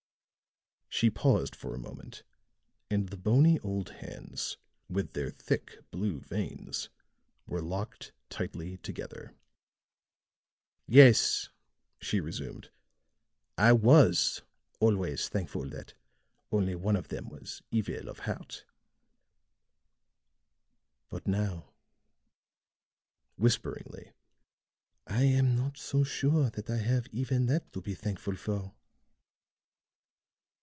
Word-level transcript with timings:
She 0.93 1.09
paused 1.09 1.55
for 1.55 1.73
a 1.73 1.79
moment, 1.79 2.23
and 2.89 3.09
the 3.09 3.17
bony 3.17 3.57
old 3.61 3.89
hands, 3.89 4.57
with 4.89 5.13
their 5.13 5.29
thick 5.31 5.79
blue 5.89 6.19
veins, 6.19 6.89
were 7.47 7.61
locked 7.61 8.11
tightly 8.29 8.75
together. 8.77 9.33
"Yes," 10.85 11.47
she 12.01 12.19
resumed, 12.19 12.69
"I 13.57 13.71
was 13.71 14.41
always 14.81 15.29
thankful 15.29 15.67
that 15.69 15.93
only 16.51 16.75
one 16.75 16.97
of 16.97 17.07
them 17.07 17.29
was 17.29 17.63
evil 17.71 18.09
of 18.09 18.19
heart, 18.19 18.65
but 21.09 21.25
now," 21.25 21.73
whisperingly, 23.37 24.11
"I 25.07 25.23
am 25.23 25.55
not 25.55 25.77
so 25.77 26.03
sure 26.03 26.49
that 26.49 26.69
I 26.69 26.77
have 26.77 27.07
even 27.13 27.45
that 27.45 27.71
to 27.73 27.81
be 27.81 27.95
thankful 27.95 28.35
for." 28.35 28.75